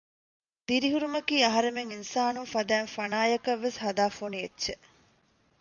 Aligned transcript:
ދިރިހުރުމަކީ 0.67 1.35
އަހަރެމެން 1.45 1.91
އިންސާނުން 1.91 2.49
ފަދައިން 2.53 2.91
ފާނަޔަކަށް 2.93 3.61
ވެސް 3.63 3.77
ހާދަ 3.83 4.05
ފޮނި 4.17 4.37
އެއްޗެއް 4.41 4.85